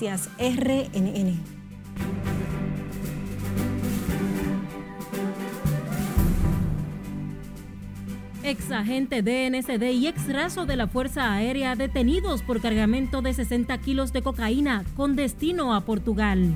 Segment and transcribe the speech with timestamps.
[0.00, 1.36] RNN.
[8.44, 13.76] Ex agente DNCD y ex raso de la Fuerza Aérea detenidos por cargamento de 60
[13.78, 16.54] kilos de cocaína con destino a Portugal.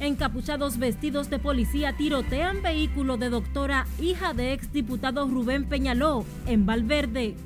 [0.00, 7.36] Encapuchados vestidos de policía tirotean vehículo de doctora, hija de exdiputado Rubén Peñaló, en Valverde.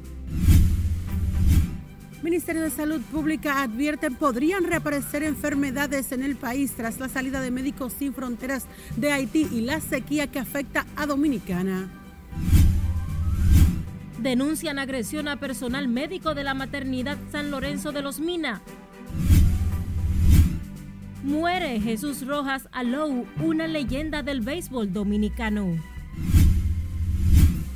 [2.23, 7.53] Ministerio de Salud Pública advierte podrían reaparecer enfermedades en el país tras la salida de
[7.53, 11.89] Médicos Sin Fronteras de Haití y la sequía que afecta a Dominicana.
[14.19, 18.63] Denuncian agresión a personal médico de la maternidad San Lorenzo de los Mina.
[21.23, 25.77] Muere Jesús Rojas Alou, una leyenda del béisbol dominicano.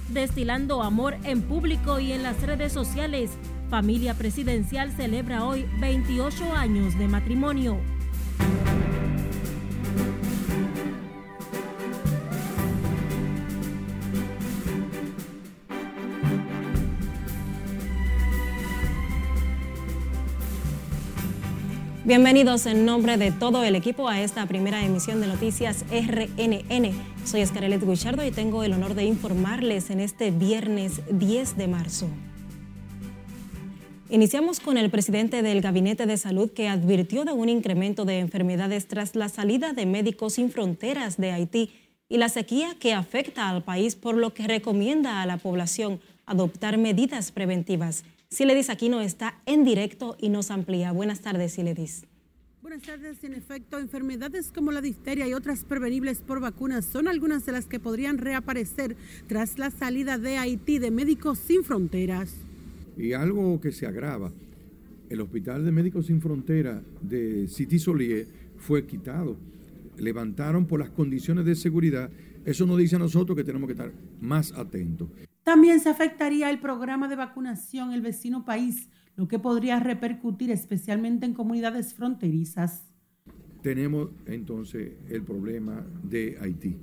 [0.09, 3.31] Destilando amor en público y en las redes sociales,
[3.73, 7.79] familia presidencial celebra hoy 28 años de matrimonio.
[22.05, 26.91] Bienvenidos en nombre de todo el equipo a esta primera emisión de Noticias RNN.
[27.25, 32.11] Soy Escarelet Guichardo y tengo el honor de informarles en este viernes 10 de marzo.
[34.13, 38.87] Iniciamos con el presidente del Gabinete de Salud que advirtió de un incremento de enfermedades
[38.87, 41.71] tras la salida de Médicos Sin Fronteras de Haití
[42.11, 46.77] y la sequía que afecta al país, por lo que recomienda a la población adoptar
[46.77, 48.05] medidas preventivas.
[48.29, 50.93] Siledis Aquino está en directo y nos amplía.
[50.93, 52.05] Buenas tardes, Siledis.
[52.61, 53.25] Buenas tardes.
[53.25, 57.65] En efecto, enfermedades como la difteria y otras prevenibles por vacunas son algunas de las
[57.65, 58.95] que podrían reaparecer
[59.27, 62.35] tras la salida de Haití de Médicos Sin Fronteras.
[62.97, 64.33] Y algo que se agrava,
[65.09, 68.27] el Hospital de Médicos Sin Fronteras de City Solier
[68.57, 69.37] fue quitado.
[69.99, 72.11] Levantaron por las condiciones de seguridad.
[72.45, 75.09] Eso nos dice a nosotros que tenemos que estar más atentos.
[75.43, 81.27] También se afectaría el programa de vacunación el vecino país, lo que podría repercutir especialmente
[81.27, 82.89] en comunidades fronterizas.
[83.63, 86.77] Tenemos entonces el problema de Haití.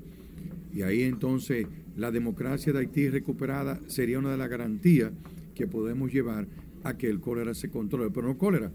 [0.73, 5.11] Y ahí entonces la democracia de Haití recuperada sería una de las garantías
[5.59, 6.47] que podemos llevar
[6.85, 8.09] a que el cólera se controle.
[8.11, 8.71] Pero no cólera,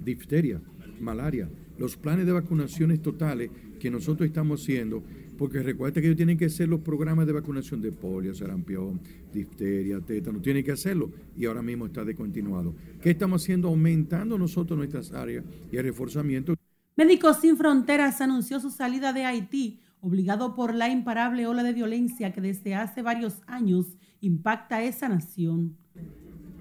[0.00, 0.60] difteria,
[1.00, 1.48] malaria.
[1.78, 5.04] Los planes de vacunaciones totales que nosotros estamos haciendo
[5.38, 9.00] porque recuerda que ellos tienen que hacer los programas de vacunación de polio, sarampión,
[9.32, 12.74] difteria, tétano, tienen que hacerlo y ahora mismo está descontinuado.
[13.00, 13.68] ¿Qué estamos haciendo?
[13.68, 16.54] Aumentando nosotros nuestras áreas y el reforzamiento.
[16.96, 22.32] Médicos Sin Fronteras anunció su salida de Haití, obligado por la imparable ola de violencia
[22.32, 25.76] que desde hace varios años impacta a esa nación.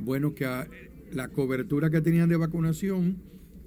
[0.04, 0.46] Bueno, que
[1.12, 3.18] la cobertura que tenían de vacunación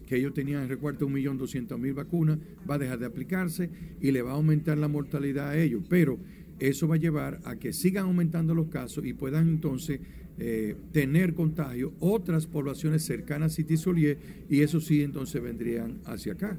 [0.07, 2.39] que ellos tenían en recuerdo 1.200.000 vacunas,
[2.69, 3.71] va a dejar de aplicarse
[4.01, 5.83] y le va a aumentar la mortalidad a ellos.
[5.89, 6.19] Pero
[6.59, 10.01] eso va a llevar a que sigan aumentando los casos y puedan entonces
[10.39, 16.35] eh, tener contagio otras poblaciones cercanas a City Solier y eso sí entonces vendrían hacia
[16.35, 16.57] acá.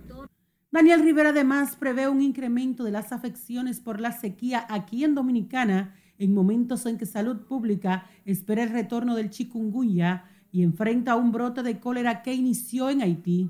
[0.70, 5.96] Daniel Rivera además prevé un incremento de las afecciones por la sequía aquí en Dominicana
[6.20, 11.64] en momentos en que salud pública espera el retorno del chikungunya y enfrenta un brote
[11.64, 13.50] de cólera que inició en Haití.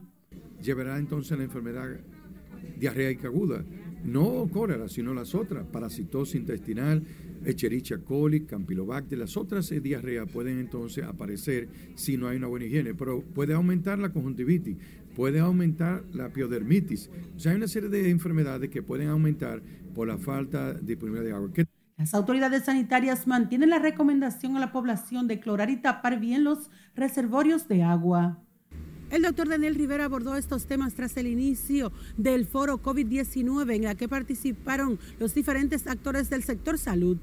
[0.61, 1.99] Llevará entonces la enfermedad
[2.79, 3.63] diarreica aguda,
[4.03, 7.03] no cólera, sino las otras, parasitosis intestinal,
[7.45, 12.93] Echerichia coli, Campylobacter, las otras diarreas pueden entonces aparecer si no hay una buena higiene,
[12.93, 14.77] pero puede aumentar la conjuntivitis,
[15.15, 17.09] puede aumentar la piodermitis.
[17.35, 19.61] O sea, hay una serie de enfermedades que pueden aumentar
[19.93, 21.49] por la falta de disponibilidad de agua.
[21.97, 26.69] Las autoridades sanitarias mantienen la recomendación a la población de clorar y tapar bien los
[26.95, 28.37] reservorios de agua.
[29.09, 33.97] El doctor Daniel Rivera abordó estos temas tras el inicio del foro COVID-19 en el
[33.97, 37.17] que participaron los diferentes actores del sector salud.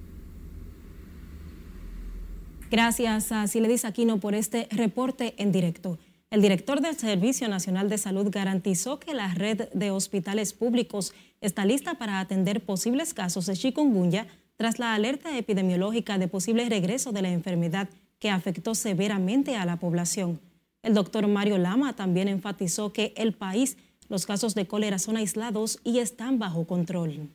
[2.68, 6.00] Gracias a Siledis Aquino por este reporte en directo.
[6.30, 11.64] El director del Servicio Nacional de Salud garantizó que la red de hospitales públicos está
[11.64, 17.22] lista para atender posibles casos de chikungunya tras la alerta epidemiológica de posible regreso de
[17.22, 20.40] la enfermedad que afectó severamente a la población.
[20.82, 23.78] El doctor Mario Lama también enfatizó que el país,
[24.08, 27.28] los casos de cólera son aislados y están bajo control.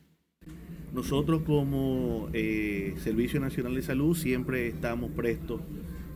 [0.92, 5.60] Nosotros como eh, Servicio Nacional de Salud siempre estamos prestos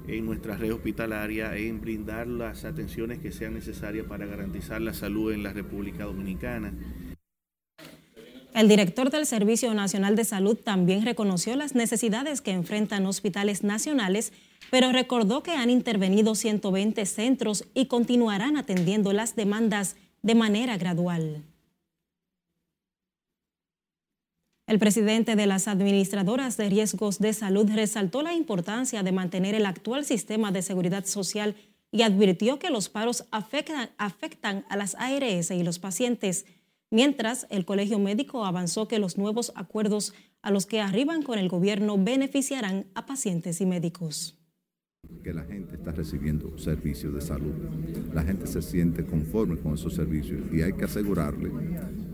[0.08, 5.32] en nuestra red hospitalaria en brindar las atenciones que sean necesarias para garantizar la salud
[5.32, 6.72] en la República Dominicana.
[8.54, 14.32] El director del Servicio Nacional de Salud también reconoció las necesidades que enfrentan hospitales nacionales
[14.70, 21.44] pero recordó que han intervenido 120 centros y continuarán atendiendo las demandas de manera gradual.
[24.66, 29.66] El presidente de las administradoras de riesgos de salud resaltó la importancia de mantener el
[29.66, 31.54] actual sistema de seguridad social
[31.92, 36.46] y advirtió que los paros afectan, a las ARS y los pacientes,
[36.94, 41.48] mientras el Colegio Médico avanzó que los nuevos acuerdos a los que arriban con el
[41.48, 44.38] gobierno beneficiarán a pacientes y médicos
[45.22, 47.52] que la gente está recibiendo servicios de salud.
[48.12, 51.50] La gente se siente conforme con esos servicios y hay que asegurarle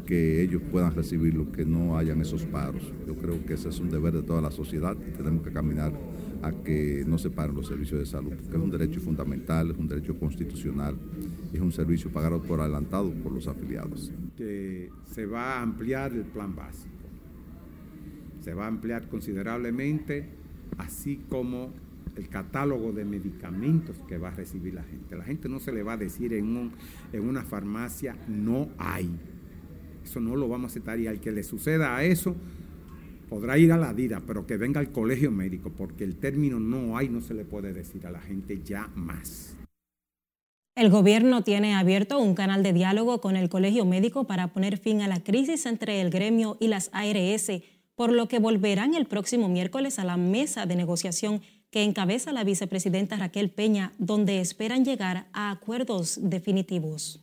[0.06, 2.83] que ellos puedan recibirlo, que no hayan esos paros.
[3.06, 5.93] Yo creo que ese es un deber de toda la sociedad y tenemos que caminar
[6.43, 9.76] a que no se paren los servicios de salud, que es un derecho fundamental, es
[9.76, 10.97] un derecho constitucional
[11.52, 14.12] es un servicio pagado por adelantado por los afiliados.
[14.37, 16.94] Que se va a ampliar el plan básico,
[18.41, 20.29] se va a ampliar considerablemente,
[20.79, 21.73] así como
[22.17, 25.17] el catálogo de medicamentos que va a recibir la gente.
[25.17, 26.73] La gente no se le va a decir en,
[27.12, 29.11] en una farmacia no hay.
[30.05, 32.35] Eso no lo vamos a aceptar y al que le suceda a eso
[33.29, 36.97] podrá ir a la DIDA, pero que venga al colegio médico, porque el término no
[36.97, 39.56] hay no se le puede decir a la gente ya más.
[40.76, 45.02] El gobierno tiene abierto un canal de diálogo con el colegio médico para poner fin
[45.02, 47.50] a la crisis entre el gremio y las ARS,
[47.96, 52.44] por lo que volverán el próximo miércoles a la mesa de negociación que encabeza la
[52.44, 57.20] vicepresidenta Raquel Peña, donde esperan llegar a acuerdos definitivos.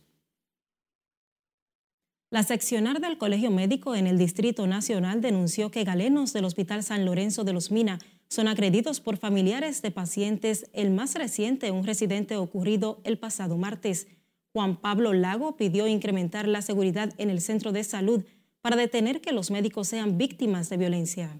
[2.30, 7.06] La seccionar del Colegio Médico en el Distrito Nacional denunció que galenos del Hospital San
[7.06, 7.98] Lorenzo de los Mina
[8.28, 14.06] son agredidos por familiares de pacientes, el más reciente un residente ocurrido el pasado martes.
[14.52, 18.24] Juan Pablo Lago pidió incrementar la seguridad en el centro de salud
[18.60, 21.38] para detener que los médicos sean víctimas de violencia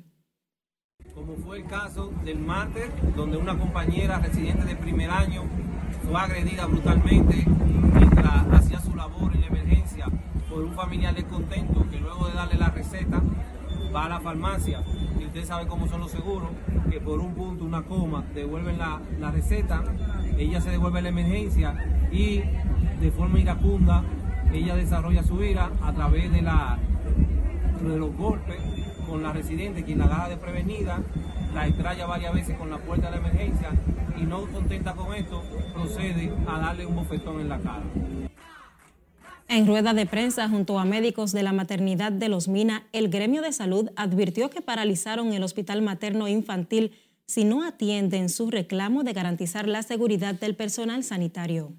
[1.18, 5.42] como fue el caso del martes, donde una compañera residente de primer año
[6.04, 7.44] fue agredida brutalmente
[7.92, 10.06] mientras hacía su labor en la emergencia
[10.48, 13.20] por un familiar descontento que luego de darle la receta
[13.94, 14.82] va a la farmacia
[15.20, 16.50] y usted sabe cómo son los seguros,
[16.90, 19.82] que por un punto, una coma, devuelven la, la receta,
[20.36, 21.74] ella se devuelve la emergencia
[22.10, 22.42] y
[23.00, 24.04] de forma iracunda
[24.52, 26.78] ella desarrolla su ira a través de, la,
[27.82, 28.56] de los golpes
[29.06, 31.00] con la residente, quien la agarra de prevenida,
[31.54, 33.70] la extraña varias veces con la puerta de la emergencia
[34.16, 35.42] y no contenta con esto,
[35.74, 37.82] procede a darle un bofetón en la cara.
[39.50, 43.40] En rueda de prensa junto a médicos de la maternidad de Los Mina, el gremio
[43.40, 46.92] de salud advirtió que paralizaron el hospital materno infantil
[47.24, 51.72] si no atienden su reclamo de garantizar la seguridad del personal sanitario.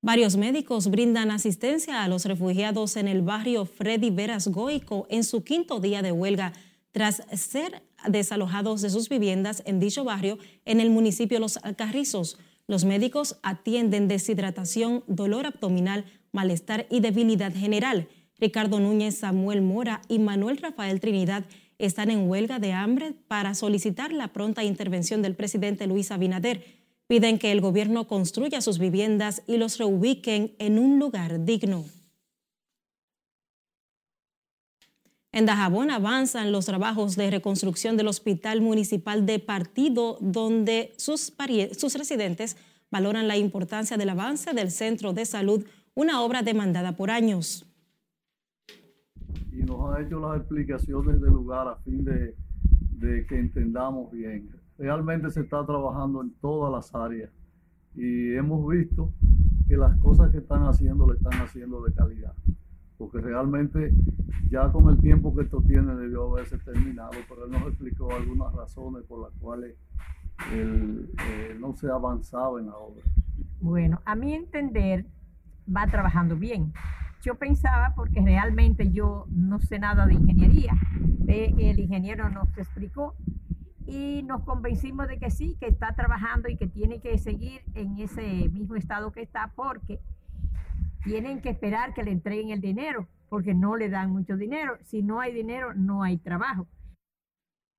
[0.00, 5.42] Varios médicos brindan asistencia a los refugiados en el barrio Freddy Veras Goico en su
[5.42, 6.52] quinto día de huelga
[6.92, 12.38] tras ser desalojados de sus viviendas en dicho barrio en el municipio Los Alcarrizos.
[12.66, 18.08] Los médicos atienden deshidratación, dolor abdominal, malestar y debilidad general.
[18.38, 21.44] Ricardo Núñez, Samuel Mora y Manuel Rafael Trinidad
[21.78, 26.82] están en huelga de hambre para solicitar la pronta intervención del presidente Luis Abinader
[27.12, 31.84] Piden que el gobierno construya sus viviendas y los reubiquen en un lugar digno.
[35.32, 42.58] En Dajabón avanzan los trabajos de reconstrucción del Hospital Municipal de Partido, donde sus, residentes
[42.90, 45.64] valoran la importancia del avance del centro de salud,
[45.94, 47.66] una obra demandada por años.
[49.50, 52.36] Y nos han hecho las explicaciones del lugar a fin de,
[52.90, 57.30] de que entendamos bien realmente se está trabajando en todas las áreas
[57.94, 59.12] y hemos visto
[59.68, 62.34] que las cosas que están haciendo le están haciendo de calidad.
[63.02, 63.92] Porque realmente
[64.48, 68.52] ya con el tiempo que esto tiene debió haberse terminado, pero él nos explicó algunas
[68.54, 69.74] razones por las cuales
[70.52, 73.02] él, eh, no se ha avanzado en la obra.
[73.60, 75.04] Bueno, a mi entender
[75.66, 76.72] va trabajando bien.
[77.22, 80.72] Yo pensaba, porque realmente yo no sé nada de ingeniería,
[81.26, 83.16] el ingeniero nos explicó
[83.84, 87.98] y nos convencimos de que sí, que está trabajando y que tiene que seguir en
[87.98, 89.98] ese mismo estado que está porque
[91.04, 94.76] tienen que esperar que le entreguen el dinero porque no le dan mucho dinero.
[94.84, 96.68] Si no hay dinero, no hay trabajo.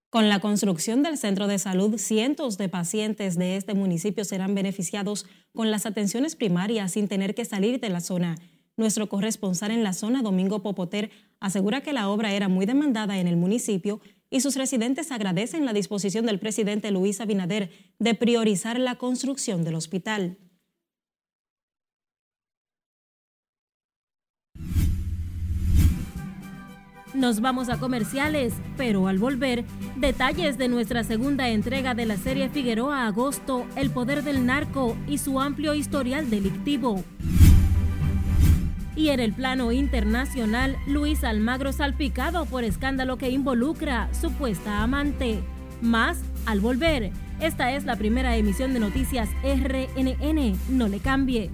[0.09, 5.25] Con la construcción del centro de salud, cientos de pacientes de este municipio serán beneficiados
[5.53, 8.35] con las atenciones primarias sin tener que salir de la zona.
[8.77, 13.27] Nuestro corresponsal en la zona, Domingo Popoter, asegura que la obra era muy demandada en
[13.27, 18.95] el municipio y sus residentes agradecen la disposición del presidente Luis Abinader de priorizar la
[18.95, 20.37] construcción del hospital.
[27.13, 29.65] Nos vamos a comerciales, pero al volver,
[29.97, 35.19] detalles de nuestra segunda entrega de la serie Figueroa Agosto, El Poder del Narco y
[35.19, 37.03] su amplio historial delictivo.
[38.95, 45.43] Y en el plano internacional, Luis Almagro salpicado por escándalo que involucra supuesta amante.
[45.81, 47.11] Más al volver.
[47.39, 50.57] Esta es la primera emisión de noticias RNN.
[50.69, 51.51] No le cambie.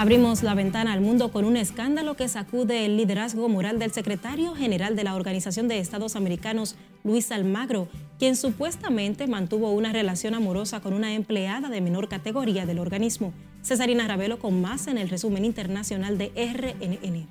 [0.00, 4.54] Abrimos la ventana al mundo con un escándalo que sacude el liderazgo moral del secretario
[4.54, 7.86] general de la Organización de Estados Americanos, Luis Almagro,
[8.18, 13.34] quien supuestamente mantuvo una relación amorosa con una empleada de menor categoría del organismo.
[13.60, 17.28] Cesarina Ravelo con más en el resumen internacional de RNN.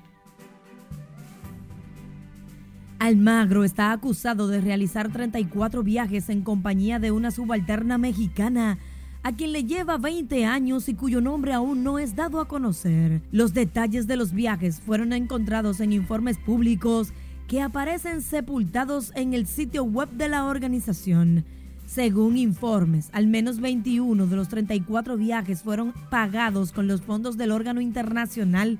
[2.99, 8.77] Almagro está acusado de realizar 34 viajes en compañía de una subalterna mexicana
[9.23, 13.21] a quien le lleva 20 años y cuyo nombre aún no es dado a conocer.
[13.31, 17.13] Los detalles de los viajes fueron encontrados en informes públicos
[17.47, 21.45] que aparecen sepultados en el sitio web de la organización.
[21.85, 27.51] Según informes, al menos 21 de los 34 viajes fueron pagados con los fondos del
[27.51, 28.77] órgano internacional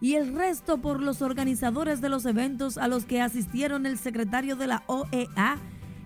[0.00, 4.54] y el resto por los organizadores de los eventos a los que asistieron el secretario
[4.54, 5.58] de la OEA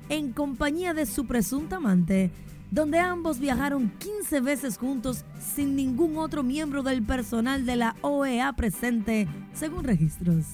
[0.08, 2.30] en compañía de su presunta amante,
[2.70, 8.52] donde ambos viajaron 15 veces juntos sin ningún otro miembro del personal de la OEA
[8.54, 10.44] presente, según registros.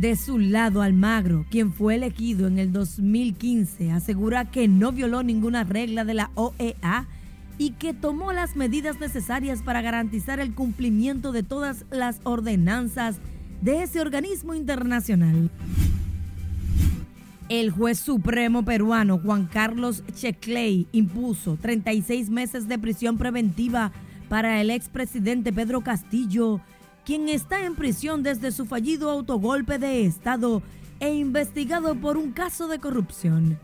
[0.00, 5.64] De su lado, Almagro, quien fue elegido en el 2015, asegura que no violó ninguna
[5.64, 7.06] regla de la OEA
[7.58, 13.16] y que tomó las medidas necesarias para garantizar el cumplimiento de todas las ordenanzas
[13.60, 15.50] de ese organismo internacional.
[17.48, 23.92] El juez supremo peruano Juan Carlos Checley impuso 36 meses de prisión preventiva
[24.28, 26.60] para el expresidente Pedro Castillo,
[27.04, 30.62] quien está en prisión desde su fallido autogolpe de Estado
[31.00, 33.58] e investigado por un caso de corrupción.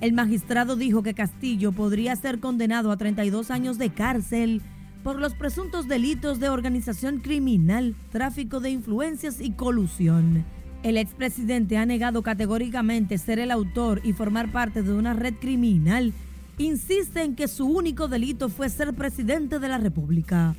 [0.00, 4.62] El magistrado dijo que Castillo podría ser condenado a 32 años de cárcel
[5.02, 10.44] por los presuntos delitos de organización criminal, tráfico de influencias y colusión.
[10.84, 16.12] El expresidente ha negado categóricamente ser el autor y formar parte de una red criminal.
[16.58, 20.54] Insiste en que su único delito fue ser presidente de la República.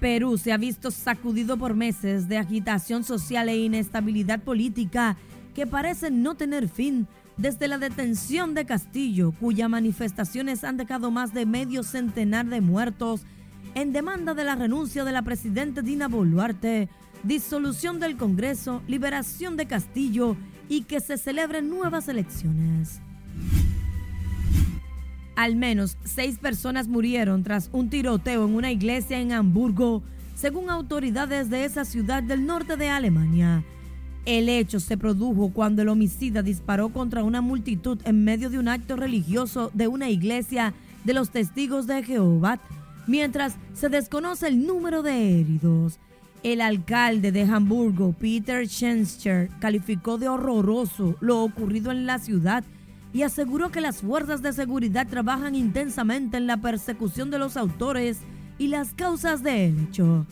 [0.00, 5.16] Perú se ha visto sacudido por meses de agitación social e inestabilidad política
[5.54, 11.32] que parecen no tener fin desde la detención de Castillo, cuyas manifestaciones han dejado más
[11.32, 13.22] de medio centenar de muertos
[13.74, 16.90] en demanda de la renuncia de la presidenta Dina Boluarte
[17.24, 20.36] disolución del Congreso, liberación de Castillo
[20.68, 23.00] y que se celebren nuevas elecciones.
[25.36, 30.02] Al menos seis personas murieron tras un tiroteo en una iglesia en Hamburgo,
[30.36, 33.64] según autoridades de esa ciudad del norte de Alemania.
[34.26, 38.68] El hecho se produjo cuando el homicida disparó contra una multitud en medio de un
[38.68, 40.72] acto religioso de una iglesia
[41.04, 42.60] de los testigos de Jehová,
[43.06, 45.98] mientras se desconoce el número de heridos.
[46.44, 52.62] El alcalde de Hamburgo, Peter Schenscher, calificó de horroroso lo ocurrido en la ciudad
[53.14, 58.18] y aseguró que las fuerzas de seguridad trabajan intensamente en la persecución de los autores
[58.58, 60.26] y las causas del hecho.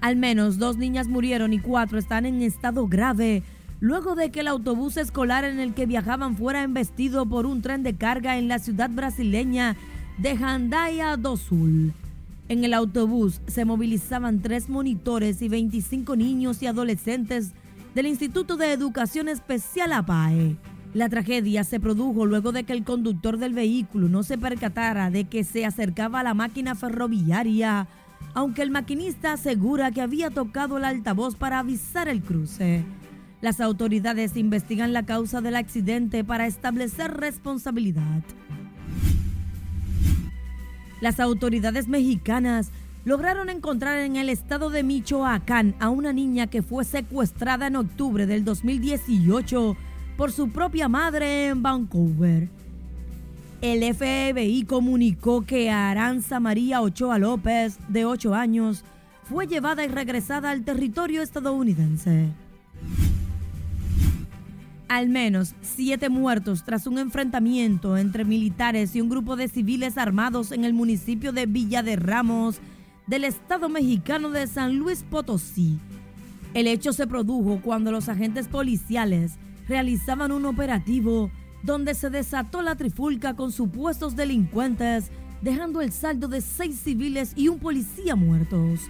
[0.00, 3.44] Al menos dos niñas murieron y cuatro están en estado grave
[3.78, 7.84] luego de que el autobús escolar en el que viajaban fuera embestido por un tren
[7.84, 9.76] de carga en la ciudad brasileña
[10.18, 11.92] de Jandaia do Sul.
[12.50, 17.52] En el autobús se movilizaban tres monitores y 25 niños y adolescentes
[17.94, 20.56] del Instituto de Educación Especial APAE.
[20.92, 25.28] La tragedia se produjo luego de que el conductor del vehículo no se percatara de
[25.28, 27.86] que se acercaba a la máquina ferroviaria,
[28.34, 32.84] aunque el maquinista asegura que había tocado el altavoz para avisar el cruce.
[33.40, 38.24] Las autoridades investigan la causa del accidente para establecer responsabilidad.
[41.00, 42.70] Las autoridades mexicanas
[43.04, 48.26] lograron encontrar en el estado de Michoacán a una niña que fue secuestrada en octubre
[48.26, 49.76] del 2018
[50.16, 52.48] por su propia madre en Vancouver.
[53.62, 58.84] El FBI comunicó que Aranza María Ochoa López, de 8 años,
[59.24, 62.30] fue llevada y regresada al territorio estadounidense
[64.90, 70.50] al menos siete muertos tras un enfrentamiento entre militares y un grupo de civiles armados
[70.50, 72.58] en el municipio de Villa de Ramos
[73.06, 75.78] del estado mexicano de San Luis Potosí.
[76.54, 79.34] El hecho se produjo cuando los agentes policiales
[79.68, 81.30] realizaban un operativo
[81.62, 87.46] donde se desató la trifulca con supuestos delincuentes, dejando el saldo de seis civiles y
[87.46, 88.80] un policía muertos.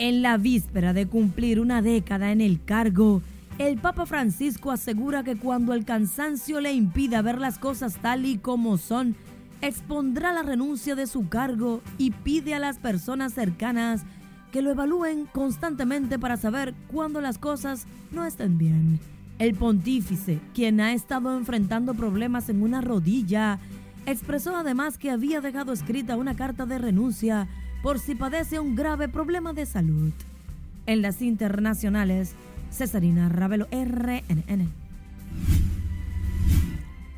[0.00, 3.20] En la víspera de cumplir una década en el cargo,
[3.58, 8.38] el Papa Francisco asegura que cuando el cansancio le impida ver las cosas tal y
[8.38, 9.14] como son,
[9.60, 14.04] expondrá la renuncia de su cargo y pide a las personas cercanas
[14.52, 19.00] que lo evalúen constantemente para saber cuándo las cosas no estén bien.
[19.38, 23.58] El pontífice, quien ha estado enfrentando problemas en una rodilla,
[24.06, 27.48] expresó además que había dejado escrita una carta de renuncia
[27.82, 30.12] por si padece un grave problema de salud.
[30.86, 32.34] En las internacionales,
[32.70, 34.72] Cesarina Ravelo, RNN.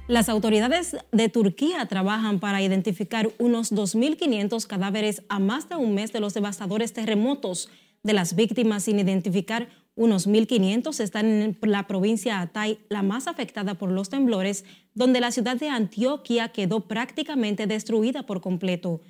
[0.08, 6.12] Las autoridades de Turquía trabajan para identificar unos 2.500 cadáveres a más de un mes
[6.12, 7.70] de los devastadores terremotos.
[8.02, 13.74] De las víctimas sin identificar, unos 1.500 están en la provincia Atay, la más afectada
[13.74, 14.64] por los temblores,
[14.94, 19.00] donde la ciudad de Antioquia quedó prácticamente destruida por completo.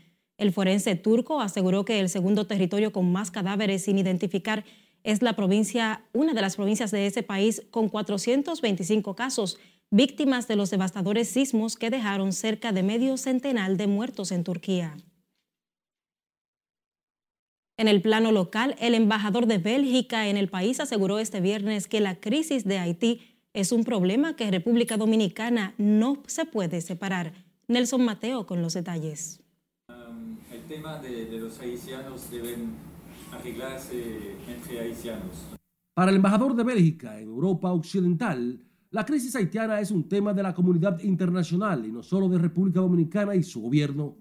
[0.42, 4.64] El forense turco aseguró que el segundo territorio con más cadáveres sin identificar
[5.04, 9.60] es la provincia, una de las provincias de ese país con 425 casos,
[9.92, 14.96] víctimas de los devastadores sismos que dejaron cerca de medio centenar de muertos en Turquía.
[17.76, 22.00] En el plano local, el embajador de Bélgica en el país aseguró este viernes que
[22.00, 23.20] la crisis de Haití
[23.54, 27.32] es un problema que República Dominicana no se puede separar.
[27.68, 29.41] Nelson Mateo con los detalles.
[30.72, 32.70] Tema de, de los haitianos deben
[33.30, 35.44] arreglarse entre haitianos.
[35.92, 38.58] Para el embajador de Bélgica en Europa Occidental,
[38.90, 42.80] la crisis haitiana es un tema de la comunidad internacional y no solo de República
[42.80, 44.16] Dominicana y su gobierno.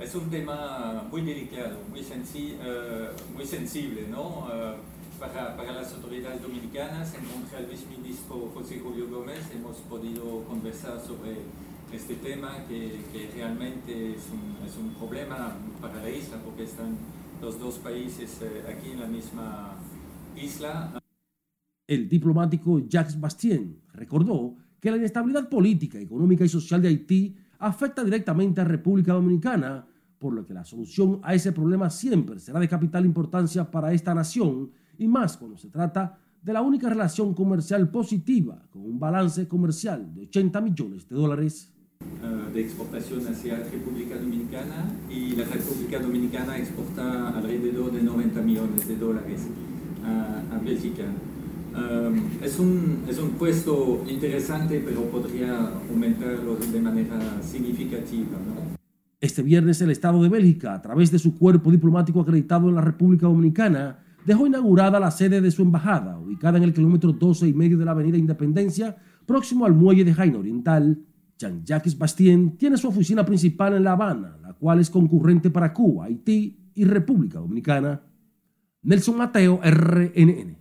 [0.00, 4.22] Es un tema muy delicado, muy, sensi uh, muy sensible ¿no?
[4.22, 7.12] Uh, para, para, las autoridades dominicanas.
[7.14, 7.24] En
[7.58, 11.38] el viceministro José Julio Gómez hemos podido conversar sobre
[11.92, 16.96] este tema que, que realmente es un, es un problema para la isla porque están
[17.40, 19.76] los dos países eh, aquí en la misma
[20.36, 21.00] isla.
[21.86, 28.04] El diplomático Jacques Bastien recordó que la inestabilidad política, económica y social de Haití afecta
[28.04, 29.86] directamente a República Dominicana,
[30.18, 34.14] por lo que la solución a ese problema siempre será de capital importancia para esta
[34.14, 39.46] nación y más cuando se trata de la única relación comercial positiva con un balance
[39.48, 41.72] comercial de 80 millones de dólares.
[42.20, 48.88] Eh, de exportación hacia República Dominicana y la República Dominicana exporta alrededor de 90 millones
[48.88, 49.42] de dólares
[50.04, 51.04] a, a Bélgica.
[51.76, 58.32] Um, es, un, es un puesto interesante, pero podría aumentarlo de manera significativa.
[58.32, 58.76] ¿no?
[59.20, 62.80] Este viernes el Estado de Bélgica, a través de su cuerpo diplomático acreditado en la
[62.80, 67.52] República Dominicana, dejó inaugurada la sede de su embajada, ubicada en el kilómetro 12 y
[67.52, 70.98] medio de la Avenida Independencia, próximo al muelle de Jaina Oriental,
[71.38, 76.06] Jean-Jacques Bastien tiene su oficina principal en La Habana, la cual es concurrente para Cuba,
[76.06, 78.02] Haití y República Dominicana.
[78.82, 80.56] Nelson Mateo, RNN.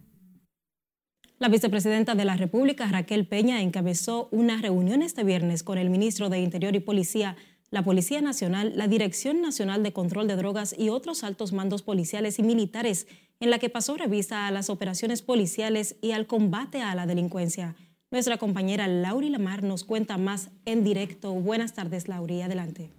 [1.39, 6.29] La vicepresidenta de la República, Raquel Peña, encabezó una reunión este viernes con el ministro
[6.29, 7.35] de Interior y Policía,
[7.69, 12.39] la Policía Nacional, la Dirección Nacional de Control de Drogas y otros altos mandos policiales
[12.39, 13.07] y militares,
[13.39, 17.75] en la que pasó revista a las operaciones policiales y al combate a la delincuencia.
[18.09, 21.33] Nuestra compañera Lauri Lamar nos cuenta más en directo.
[21.33, 22.41] Buenas tardes, Lauri.
[22.41, 22.89] Adelante.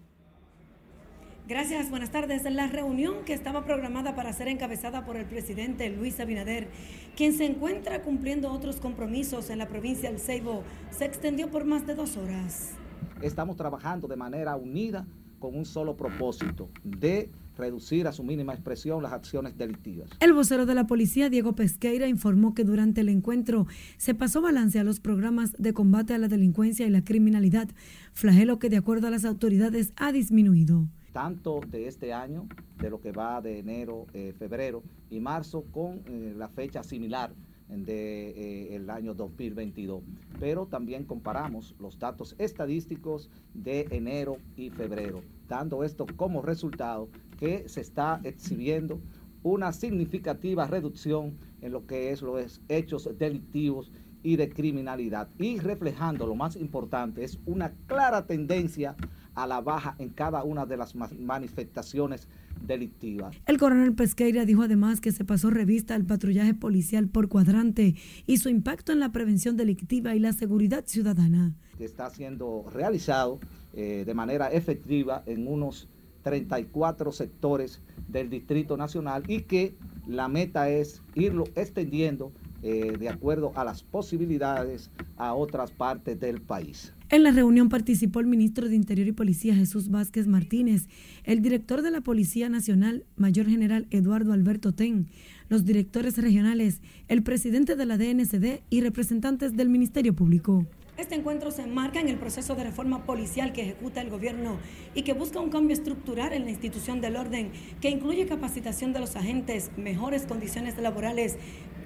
[1.49, 2.45] Gracias, buenas tardes.
[2.45, 6.69] La reunión que estaba programada para ser encabezada por el presidente Luis Abinader,
[7.17, 11.87] quien se encuentra cumpliendo otros compromisos en la provincia del Ceibo, se extendió por más
[11.87, 12.75] de dos horas.
[13.23, 15.07] Estamos trabajando de manera unida
[15.39, 20.09] con un solo propósito, de reducir a su mínima expresión las acciones delictivas.
[20.21, 23.67] El vocero de la policía, Diego Pesqueira, informó que durante el encuentro
[23.99, 27.69] se pasó balance a los programas de combate a la delincuencia y la criminalidad,
[28.13, 30.87] flagelo que de acuerdo a las autoridades ha disminuido.
[31.13, 32.47] Tanto de este año,
[32.79, 37.33] de lo que va de enero, eh, febrero y marzo, con eh, la fecha similar
[37.69, 40.03] del de, eh, año 2022.
[40.39, 47.69] Pero también comparamos los datos estadísticos de enero y febrero, dando esto como resultado que
[47.69, 49.01] se está exhibiendo
[49.43, 53.91] una significativa reducción en lo que es los hechos delictivos
[54.23, 58.97] y de criminalidad y reflejando lo más importante es una clara tendencia
[59.35, 62.27] a la baja en cada una de las manifestaciones
[62.61, 63.37] delictivas.
[63.47, 67.95] El coronel Pesqueira dijo además que se pasó revista al patrullaje policial por cuadrante
[68.27, 71.55] y su impacto en la prevención delictiva y la seguridad ciudadana.
[71.77, 73.39] Que está siendo realizado
[73.75, 75.89] eh, de manera efectiva en unos
[76.29, 79.75] 34 sectores del Distrito Nacional y que
[80.07, 86.43] la meta es irlo extendiendo eh, de acuerdo a las posibilidades a otras partes del
[86.43, 86.93] país.
[87.09, 90.89] En la reunión participó el ministro de Interior y Policía Jesús Vázquez Martínez,
[91.25, 95.07] el director de la Policía Nacional, Mayor General Eduardo Alberto Ten,
[95.49, 100.67] los directores regionales, el presidente de la DNCD y representantes del Ministerio Público.
[100.99, 104.59] Este encuentro se enmarca en el proceso de reforma policial que ejecuta el gobierno
[104.97, 108.99] y que busca un cambio estructural en la institución del orden que incluye capacitación de
[108.99, 111.37] los agentes, mejores condiciones laborales,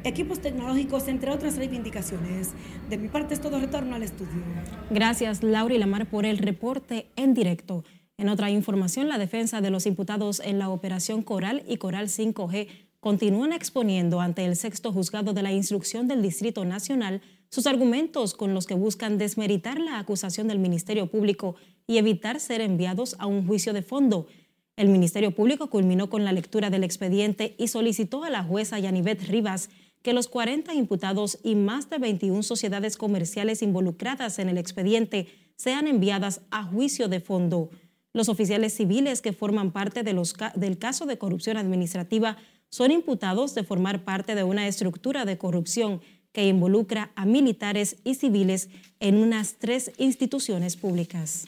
[0.04, 2.52] equipos tecnológicos, entre otras reivindicaciones.
[2.88, 4.42] De mi parte es todo retorno al estudio.
[4.88, 7.84] Gracias, Laura y Lamar, por el reporte en directo.
[8.16, 12.66] En otra información, la defensa de los imputados en la operación Coral y Coral 5G
[12.98, 17.20] continúan exponiendo ante el sexto juzgado de la instrucción del Distrito Nacional
[17.52, 21.54] sus argumentos con los que buscan desmeritar la acusación del Ministerio Público
[21.86, 24.26] y evitar ser enviados a un juicio de fondo.
[24.74, 29.28] El Ministerio Público culminó con la lectura del expediente y solicitó a la jueza Yanivet
[29.28, 29.68] Rivas
[30.00, 35.86] que los 40 imputados y más de 21 sociedades comerciales involucradas en el expediente sean
[35.86, 37.68] enviadas a juicio de fondo.
[38.14, 42.38] Los oficiales civiles que forman parte del caso de corrupción administrativa
[42.70, 46.00] son imputados de formar parte de una estructura de corrupción
[46.32, 48.68] que involucra a militares y civiles
[49.00, 51.46] en unas tres instituciones públicas.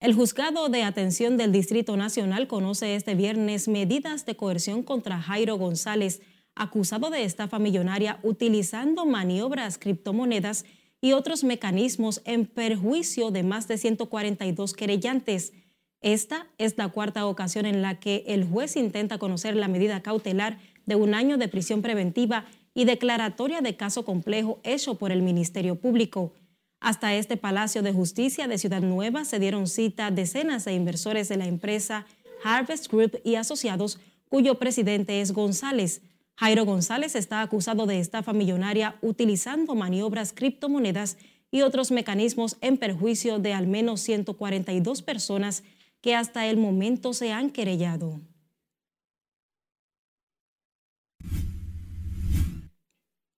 [0.00, 5.56] El juzgado de atención del Distrito Nacional conoce este viernes medidas de coerción contra Jairo
[5.56, 6.22] González,
[6.54, 10.64] acusado de estafa millonaria utilizando maniobras, criptomonedas
[11.02, 15.52] y otros mecanismos en perjuicio de más de 142 querellantes.
[16.00, 20.58] Esta es la cuarta ocasión en la que el juez intenta conocer la medida cautelar
[20.86, 25.76] de un año de prisión preventiva y declaratoria de caso complejo hecho por el Ministerio
[25.76, 26.32] Público.
[26.80, 31.36] Hasta este Palacio de Justicia de Ciudad Nueva se dieron cita decenas de inversores de
[31.36, 32.06] la empresa
[32.42, 36.02] Harvest Group y asociados, cuyo presidente es González.
[36.36, 41.18] Jairo González está acusado de estafa millonaria utilizando maniobras criptomonedas
[41.50, 45.64] y otros mecanismos en perjuicio de al menos 142 personas
[46.00, 48.20] que hasta el momento se han querellado.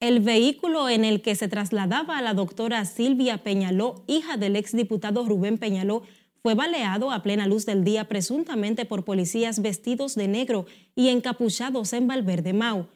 [0.03, 5.25] El vehículo en el que se trasladaba a la doctora Silvia Peñaló, hija del exdiputado
[5.25, 6.03] Rubén Peñaló,
[6.43, 11.93] fue baleado a plena luz del día presuntamente por policías vestidos de negro y encapuchados
[11.93, 12.89] en Valverde Mau.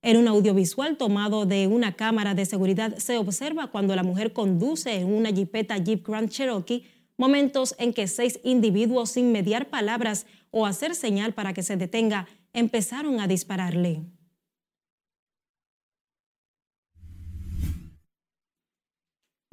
[0.00, 4.94] En un audiovisual tomado de una cámara de seguridad se observa cuando la mujer conduce
[4.94, 6.86] en una jipeta Jeep Grand Cherokee
[7.18, 12.26] momentos en que seis individuos sin mediar palabras o hacer señal para que se detenga
[12.54, 14.00] empezaron a dispararle.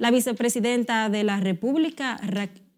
[0.01, 2.19] La vicepresidenta de la República,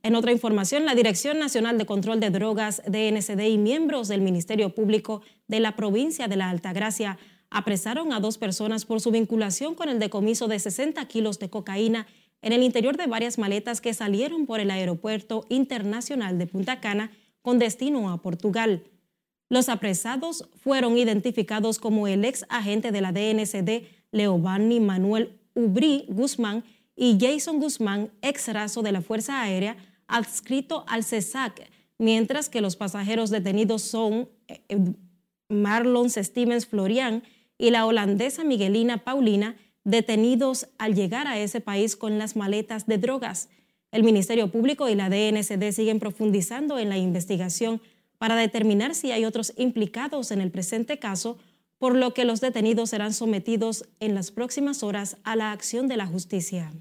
[0.03, 4.75] en otra información, la Dirección Nacional de Control de Drogas, DNCD y miembros del Ministerio
[4.75, 7.17] Público de la provincia de la Altagracia
[7.49, 12.07] apresaron a dos personas por su vinculación con el decomiso de 60 kilos de cocaína
[12.41, 17.09] en el interior de varias maletas que salieron por el Aeropuerto Internacional de Punta Cana
[17.41, 18.83] con destino a Portugal.
[19.47, 26.65] Los apresados fueron identificados como el ex agente de la DNCD, Leovanni Manuel Ubrí Guzmán,
[26.95, 29.77] y Jason Guzmán, ex raso de la Fuerza Aérea,
[30.08, 34.77] adscrito al CESAC, mientras que los pasajeros detenidos son eh, eh,
[35.49, 37.23] Marlon Stevens Florian
[37.58, 42.97] y la holandesa Miguelina Paulina, detenidos al llegar a ese país con las maletas de
[42.97, 43.49] drogas.
[43.91, 47.82] El Ministerio Público y la DNCD siguen profundizando en la investigación
[48.17, 51.38] para determinar si hay otros implicados en el presente caso
[51.77, 55.97] por lo que los detenidos serán sometidos en las próximas horas a la acción de
[55.97, 56.71] la justicia.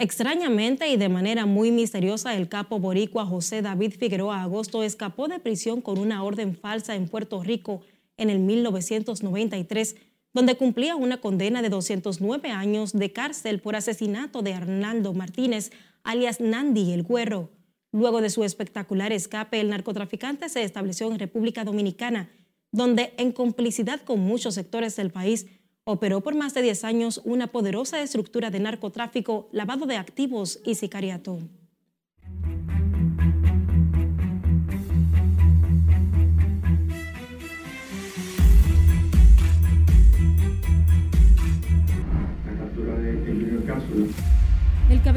[0.00, 5.40] Extrañamente y de manera muy misteriosa, el capo boricua José David Figueroa Agosto escapó de
[5.40, 7.80] prisión con una orden falsa en Puerto Rico
[8.16, 9.96] en el 1993,
[10.32, 15.72] donde cumplía una condena de 209 años de cárcel por asesinato de Arnaldo Martínez,
[16.04, 17.50] alias Nandi el Güero.
[17.92, 22.30] Luego de su espectacular escape, el narcotraficante se estableció en República Dominicana,
[22.70, 25.46] donde en complicidad con muchos sectores del país
[25.84, 30.74] operó por más de 10 años una poderosa estructura de narcotráfico, lavado de activos y
[30.74, 31.38] sicariato.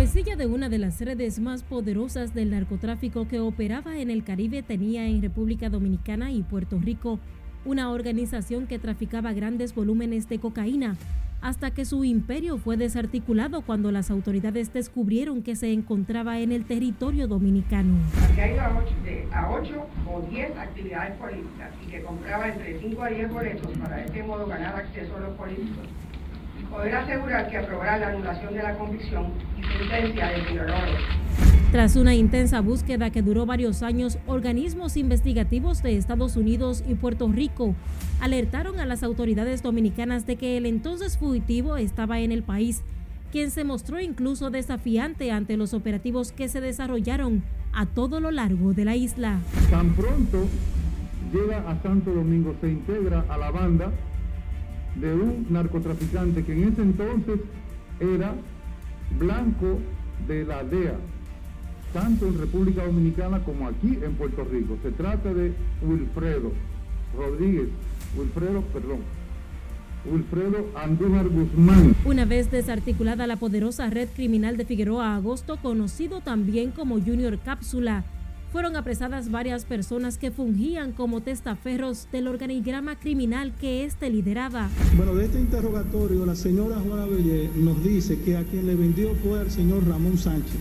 [0.01, 4.63] Cabecilla de una de las redes más poderosas del narcotráfico que operaba en el Caribe
[4.63, 7.19] tenía en República Dominicana y Puerto Rico
[7.65, 10.95] una organización que traficaba grandes volúmenes de cocaína,
[11.39, 16.65] hasta que su imperio fue desarticulado cuando las autoridades descubrieron que se encontraba en el
[16.65, 17.99] territorio dominicano.
[18.33, 23.07] Que ha ido a 8 o 10 actividades políticas y que compraba entre 5 a
[23.07, 25.85] 10 boletos para de este modo ganar acceso a los políticos
[26.71, 29.27] poder asegurar que aprobará la anulación de la convicción
[29.59, 30.97] y sentencia del violador.
[31.71, 37.29] Tras una intensa búsqueda que duró varios años, organismos investigativos de Estados Unidos y Puerto
[37.29, 37.75] Rico
[38.19, 42.83] alertaron a las autoridades dominicanas de que el entonces fugitivo estaba en el país,
[43.31, 48.73] quien se mostró incluso desafiante ante los operativos que se desarrollaron a todo lo largo
[48.73, 49.39] de la isla.
[49.69, 50.45] Tan pronto
[51.31, 53.91] llega a Santo Domingo, se integra a la banda
[54.95, 57.39] de un narcotraficante que en ese entonces
[57.99, 58.33] era
[59.17, 59.79] blanco
[60.27, 60.95] de la DEA,
[61.93, 64.77] tanto en República Dominicana como aquí en Puerto Rico.
[64.83, 66.51] Se trata de Wilfredo
[67.17, 67.67] Rodríguez,
[68.17, 68.99] Wilfredo, perdón,
[70.05, 71.95] Wilfredo Andújar Guzmán.
[72.05, 78.03] Una vez desarticulada la poderosa red criminal de Figueroa Agosto, conocido también como Junior Cápsula,
[78.51, 84.69] fueron apresadas varias personas que fungían como testaferros del organigrama criminal que éste lideraba.
[84.97, 89.15] Bueno, de este interrogatorio, la señora Juana Bellé nos dice que a quien le vendió
[89.15, 90.59] fue al señor Ramón Sánchez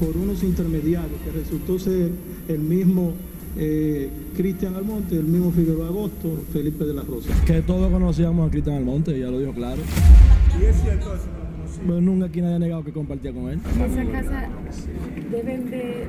[0.00, 2.10] por unos intermediarios, que resultó ser
[2.48, 3.12] el mismo
[3.56, 7.30] eh, Cristian Almonte, el mismo Figueroa Agosto, Felipe de la Rosa.
[7.44, 9.82] Que todos conocíamos a Cristian Almonte, ya lo dijo claro.
[10.58, 11.39] ¿Y es cierto eso?
[11.86, 13.58] Pero nunca aquí nadie ha negado que compartía con él.
[13.58, 14.48] Esa casa
[15.30, 16.06] deben de,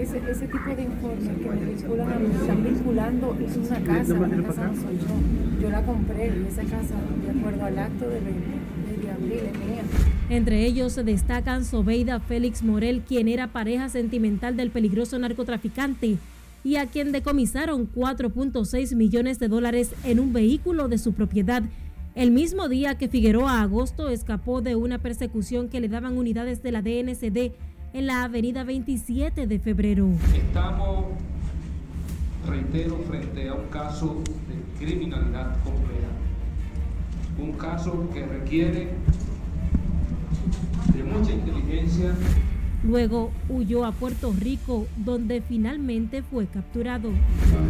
[0.00, 4.14] ese, ese, tipo de informes que me vinculan a mí, están vinculando, es una casa,
[4.14, 5.62] la casa no soy yo.
[5.62, 9.58] Yo la compré y esa casa, de acuerdo al acto de, de, de abril, es
[9.58, 9.82] mía.
[10.28, 16.18] Entre ellos se destacan Sobeida Félix Morel, quien era pareja sentimental del peligroso narcotraficante
[16.64, 21.62] y a quien decomisaron 4.6 millones de dólares en un vehículo de su propiedad.
[22.14, 26.70] El mismo día que Figueroa Agosto escapó de una persecución que le daban unidades de
[26.70, 27.52] la DNCD
[27.94, 30.10] en la avenida 27 de febrero.
[30.36, 31.06] Estamos,
[32.46, 36.08] reitero, frente a un caso de criminalidad compleja.
[37.38, 38.90] Un caso que requiere
[40.94, 42.12] de mucha inteligencia.
[42.84, 47.08] Luego huyó a Puerto Rico, donde finalmente fue capturado.
[47.10, 47.62] La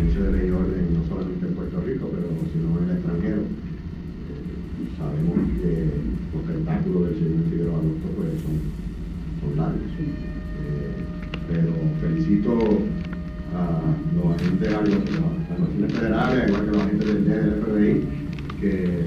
[14.68, 18.04] agentes, a las naciones federales, igual que los agentes del del FBI,
[18.60, 19.04] que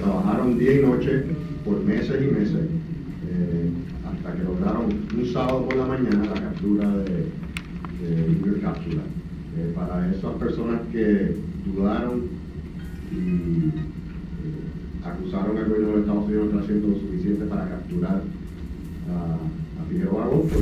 [0.00, 1.24] trabajaron día y noche
[1.64, 2.66] por meses y meses
[3.28, 3.70] eh,
[4.06, 7.32] hasta que lograron un sábado por la mañana la captura de,
[8.00, 9.02] de Cápsula.
[9.58, 11.34] Eh, para esas personas que
[11.66, 12.28] dudaron
[13.10, 18.22] y eh, acusaron al gobierno de Estados Unidos de estar haciendo lo suficiente para capturar
[19.10, 20.58] a, a Figueroa Agosto.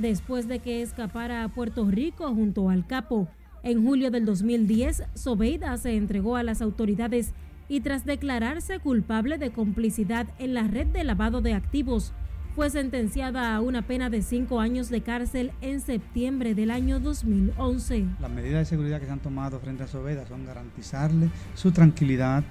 [0.00, 3.28] Después de que escapara a Puerto Rico junto al capo,
[3.62, 7.34] en julio del 2010, Sobeida se entregó a las autoridades
[7.68, 12.14] y tras declararse culpable de complicidad en la red de lavado de activos,
[12.56, 18.06] fue sentenciada a una pena de cinco años de cárcel en septiembre del año 2011.
[18.20, 22.42] Las medidas de seguridad que se han tomado frente a Sobeida son garantizarle su tranquilidad,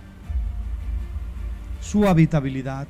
[1.82, 2.88] su habitabilidad,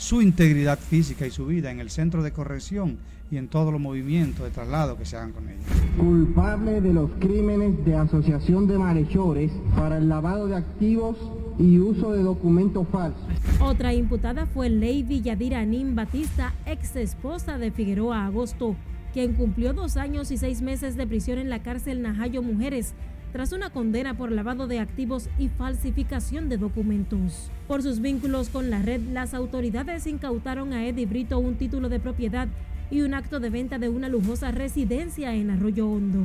[0.00, 2.96] su integridad física y su vida en el centro de corrección
[3.30, 5.60] y en todos los movimientos de traslado que se hagan con ella.
[5.98, 11.18] Culpable de los crímenes de asociación de malhechores para el lavado de activos
[11.58, 13.20] y uso de documentos falsos.
[13.60, 18.76] Otra imputada fue Lady Yadira Nim Batista, ex esposa de Figueroa Agosto,
[19.12, 22.94] quien cumplió dos años y seis meses de prisión en la cárcel Najayo Mujeres
[23.32, 27.50] tras una condena por lavado de activos y falsificación de documentos.
[27.68, 32.00] Por sus vínculos con la red, las autoridades incautaron a Eddie Brito un título de
[32.00, 32.48] propiedad
[32.90, 36.22] y un acto de venta de una lujosa residencia en Arroyo Hondo.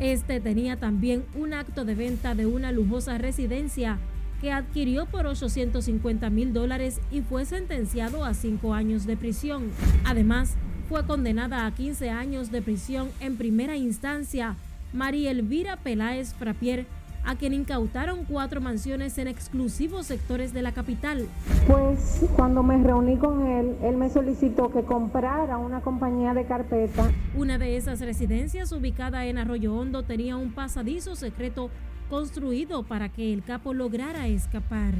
[0.00, 3.98] Este tenía también un acto de venta de una lujosa residencia
[4.40, 9.70] que adquirió por 850 mil dólares y fue sentenciado a cinco años de prisión.
[10.04, 10.56] Además,
[10.88, 14.56] fue condenada a 15 años de prisión en primera instancia
[14.94, 16.86] María Elvira Peláez Frapier,
[17.24, 21.26] a quien incautaron cuatro mansiones en exclusivos sectores de la capital.
[21.66, 27.10] Pues cuando me reuní con él, él me solicitó que comprara una compañía de carpeta.
[27.34, 31.70] Una de esas residencias ubicada en Arroyo Hondo tenía un pasadizo secreto
[32.08, 34.94] construido para que el capo lograra escapar.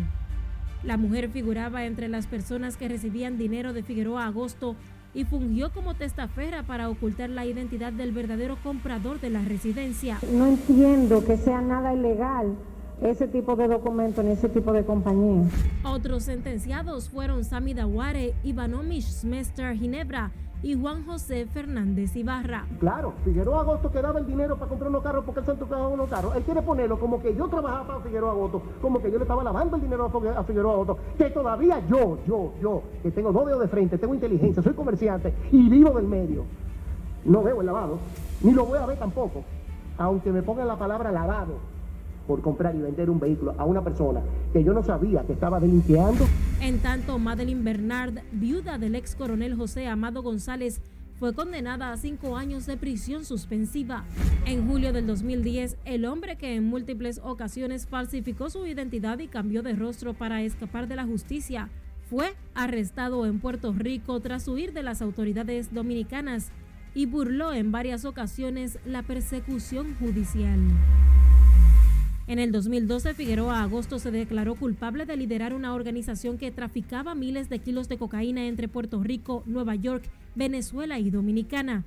[0.83, 4.74] La mujer figuraba entre las personas que recibían dinero de Figueroa Agosto
[5.14, 10.18] y fungió como testaferra para ocultar la identidad del verdadero comprador de la residencia.
[10.33, 12.55] No entiendo que sea nada ilegal
[13.03, 15.48] ese tipo de documento en ese tipo de compañía.
[15.85, 20.31] Otros sentenciados fueron Sami Daware, Ivanomish Smester Ginebra
[20.64, 22.64] y Juan José Fernández Ibarra.
[22.81, 25.88] Claro, Figueroa Agosto que daba el dinero para comprar unos carros porque él se tocaba
[25.88, 26.35] unos carros.
[26.35, 29.44] Él quiere ponerlo como que yo trabajaba para Figueroa Agosto, como que yo le estaba
[29.44, 33.61] lavando el dinero a Figueroa Agosto, que todavía yo, yo, yo, que tengo dos dedos
[33.61, 36.46] de frente, tengo inteligencia, soy comerciante y vivo del medio,
[37.27, 37.98] no veo el lavado,
[38.40, 39.42] ni lo voy a ver tampoco,
[39.98, 41.73] aunque me pongan la palabra lavado
[42.26, 45.60] por comprar y vender un vehículo a una persona que yo no sabía que estaba
[45.60, 46.26] delinqueando.
[46.60, 50.80] En tanto, Madeline Bernard, viuda del ex coronel José Amado González,
[51.18, 54.04] fue condenada a cinco años de prisión suspensiva.
[54.46, 59.62] En julio del 2010, el hombre que en múltiples ocasiones falsificó su identidad y cambió
[59.62, 61.70] de rostro para escapar de la justicia,
[62.10, 66.50] fue arrestado en Puerto Rico tras huir de las autoridades dominicanas
[66.94, 70.60] y burló en varias ocasiones la persecución judicial.
[72.26, 77.50] En el 2012, Figueroa Agosto se declaró culpable de liderar una organización que traficaba miles
[77.50, 81.84] de kilos de cocaína entre Puerto Rico, Nueva York, Venezuela y Dominicana.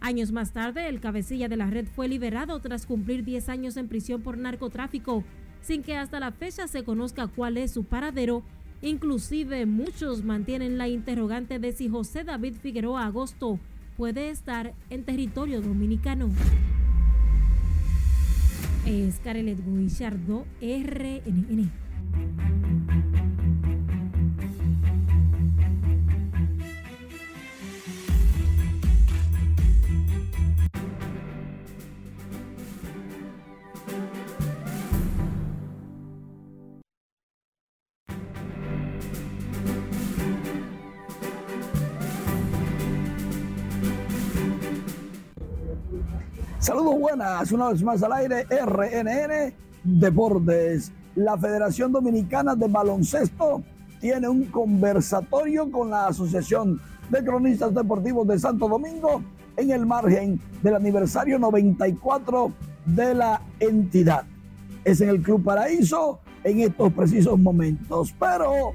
[0.00, 3.88] Años más tarde, el cabecilla de la red fue liberado tras cumplir 10 años en
[3.88, 5.24] prisión por narcotráfico,
[5.62, 8.44] sin que hasta la fecha se conozca cuál es su paradero.
[8.82, 13.58] Inclusive muchos mantienen la interrogante de si José David Figueroa Agosto
[13.96, 16.30] puede estar en territorio dominicano
[18.86, 21.70] es Carelet Guillardo, RNN.
[46.62, 50.92] Saludos buenas, una vez más al aire, RNN Deportes.
[51.16, 53.64] La Federación Dominicana de Baloncesto
[54.00, 59.24] tiene un conversatorio con la Asociación de Cronistas Deportivos de Santo Domingo
[59.56, 62.52] en el margen del aniversario 94
[62.86, 64.22] de la entidad.
[64.84, 68.70] Es en el Club Paraíso en estos precisos momentos, pero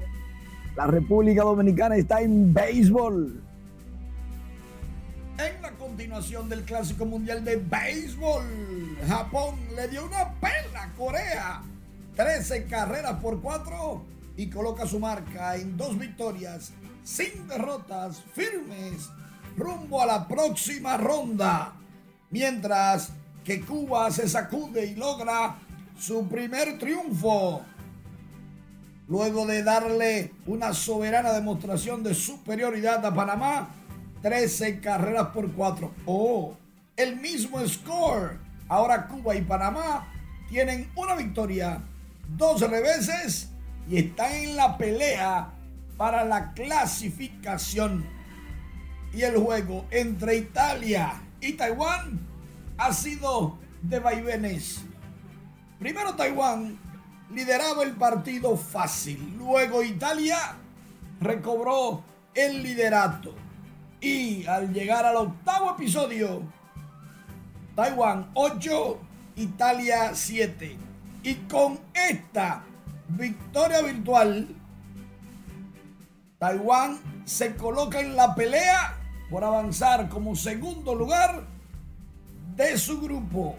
[0.76, 3.47] la República Dominicana está en béisbol
[6.08, 11.62] continuación del Clásico Mundial de Béisbol, Japón le dio una pela a Corea.
[12.16, 14.06] 13 carreras por 4
[14.38, 16.72] y coloca su marca en dos victorias,
[17.04, 19.10] sin derrotas, firmes,
[19.54, 21.74] rumbo a la próxima ronda.
[22.30, 23.10] Mientras
[23.44, 25.58] que Cuba se sacude y logra
[25.98, 27.60] su primer triunfo.
[29.08, 33.74] Luego de darle una soberana demostración de superioridad a Panamá,
[34.22, 35.92] 13 carreras por 4.
[36.06, 36.56] Oh,
[36.96, 38.38] el mismo score.
[38.68, 40.12] Ahora Cuba y Panamá
[40.48, 41.80] tienen una victoria,
[42.36, 43.50] dos reveses
[43.88, 45.50] y están en la pelea
[45.96, 48.04] para la clasificación.
[49.12, 52.20] Y el juego entre Italia y Taiwán
[52.76, 54.82] ha sido de vaivenes.
[55.78, 56.78] Primero Taiwán
[57.34, 59.36] lideraba el partido fácil.
[59.38, 60.38] Luego Italia
[61.20, 62.02] recobró
[62.34, 63.34] el liderato.
[64.00, 66.42] Y al llegar al octavo episodio,
[67.74, 68.98] Taiwán 8,
[69.36, 70.76] Italia 7.
[71.24, 72.62] Y con esta
[73.08, 74.48] victoria virtual,
[76.38, 78.96] Taiwán se coloca en la pelea
[79.30, 81.44] por avanzar como segundo lugar
[82.54, 83.56] de su grupo.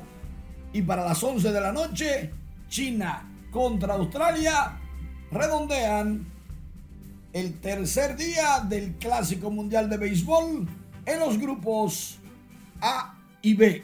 [0.71, 2.33] Y para las 11 de la noche,
[2.69, 4.77] China contra Australia
[5.31, 6.25] redondean
[7.33, 10.67] el tercer día del Clásico Mundial de Béisbol
[11.05, 12.19] en los grupos
[12.81, 13.83] A y B.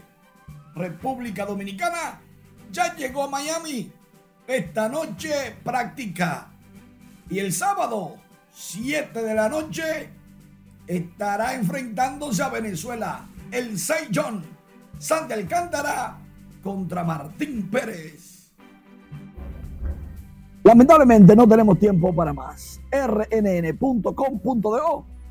[0.75, 2.21] República Dominicana
[2.71, 3.91] ya llegó a Miami.
[4.47, 6.51] Esta noche práctica.
[7.29, 8.17] Y el sábado,
[8.53, 10.09] 7 de la noche,
[10.85, 13.25] estará enfrentándose a Venezuela.
[13.51, 14.43] El 6 John
[14.99, 16.17] Santi Alcántara
[16.61, 18.34] contra Martín Pérez.
[20.65, 22.81] Lamentablemente no tenemos tiempo para más.
[22.91, 24.15] rnn.com.do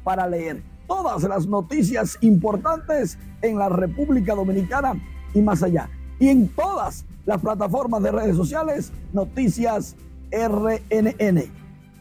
[0.04, 4.94] para leer todas las noticias importantes en la República Dominicana
[5.34, 5.90] y más allá.
[6.20, 9.96] Y en todas las plataformas de redes sociales, Noticias
[10.30, 11.42] RNN.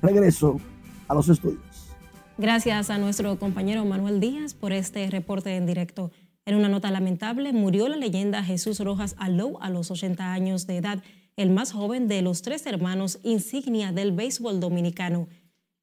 [0.03, 0.61] Regreso
[1.07, 1.89] a los estudios.
[2.38, 6.11] Gracias a nuestro compañero Manuel Díaz por este reporte en directo.
[6.45, 10.77] En una nota lamentable, murió la leyenda Jesús Rojas Alou a los 80 años de
[10.77, 11.01] edad
[11.36, 15.27] el más joven de los tres hermanos insignia del béisbol dominicano.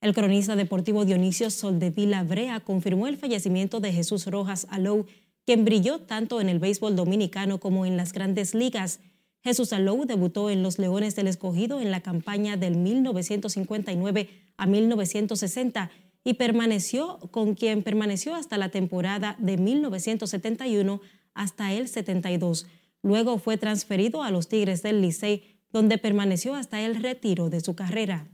[0.01, 5.07] El cronista deportivo Dionisio Soldevila Brea confirmó el fallecimiento de Jesús Rojas Alou,
[5.45, 9.01] quien brilló tanto en el béisbol dominicano como en las grandes ligas.
[9.43, 15.91] Jesús Alou debutó en los Leones del Escogido en la campaña del 1959 a 1960
[16.25, 21.01] y permaneció con quien permaneció hasta la temporada de 1971
[21.35, 22.67] hasta el 72.
[23.03, 27.75] Luego fue transferido a los Tigres del Licey, donde permaneció hasta el retiro de su
[27.75, 28.29] carrera.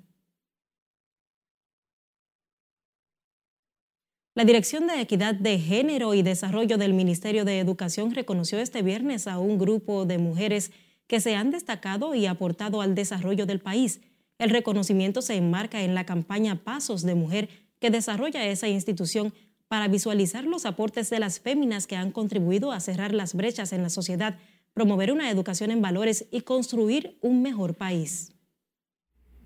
[4.35, 9.29] La Dirección de Equidad de Género y Desarrollo del Ministerio de Educación reconoció este viernes
[9.29, 10.73] a un grupo de mujeres
[11.07, 14.03] que se han destacado y aportado al desarrollo del país.
[14.39, 17.49] El reconocimiento se enmarca en la campaña Pasos de Mujer
[17.79, 19.33] que desarrolla esa institución
[19.69, 23.83] para visualizar los aportes de las féminas que han contribuido a cerrar las brechas en
[23.83, 24.39] la sociedad,
[24.77, 28.33] promover una educación en valores y construir un mejor país.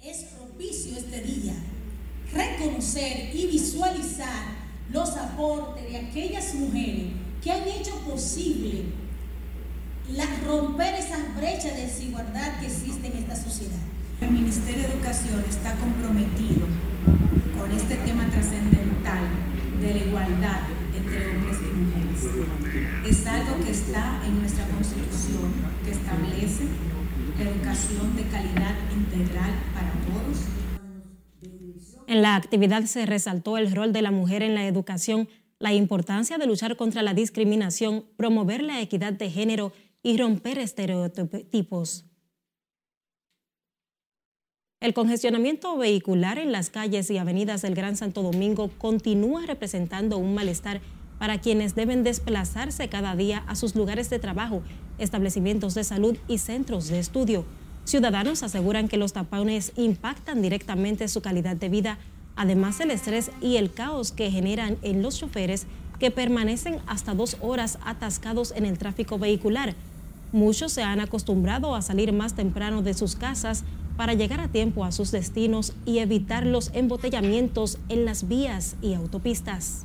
[0.03, 1.55] Es propicio este día
[2.33, 4.57] reconocer y visualizar
[4.93, 7.13] los aportes de aquellas mujeres
[7.45, 8.87] que han hecho posible
[10.11, 13.79] la, romper esas brechas de desigualdad que existen en esta sociedad.
[14.21, 16.67] El Ministerio de Educación está comprometido
[17.57, 19.29] con este tema trascendental
[19.81, 20.61] de la igualdad
[20.97, 21.90] entre hombres y mujeres.
[23.07, 25.53] Es algo que está en nuestra Constitución,
[25.85, 26.65] que establece
[27.41, 30.45] educación de calidad integral para todos.
[32.07, 36.37] En la actividad se resaltó el rol de la mujer en la educación, la importancia
[36.37, 42.05] de luchar contra la discriminación, promover la equidad de género y romper estereotipos.
[44.81, 50.35] El congestionamiento vehicular en las calles y avenidas del Gran Santo Domingo continúa representando un
[50.35, 50.81] malestar
[51.21, 54.63] para quienes deben desplazarse cada día a sus lugares de trabajo,
[54.97, 57.45] establecimientos de salud y centros de estudio.
[57.85, 61.99] Ciudadanos aseguran que los tapones impactan directamente su calidad de vida,
[62.37, 65.67] además el estrés y el caos que generan en los choferes
[65.99, 69.75] que permanecen hasta dos horas atascados en el tráfico vehicular.
[70.33, 73.65] Muchos se han acostumbrado a salir más temprano de sus casas
[73.99, 78.95] para llegar a tiempo a sus destinos y evitar los embotellamientos en las vías y
[78.95, 79.85] autopistas.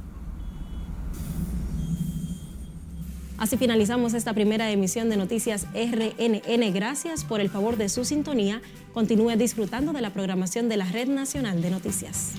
[3.37, 6.73] Así finalizamos esta primera emisión de Noticias RNN.
[6.73, 8.61] Gracias por el favor de su sintonía.
[8.93, 12.33] Continúe disfrutando de la programación de la Red Nacional de Noticias.